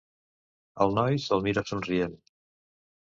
[0.85, 2.17] El noi se'l mira, somrient.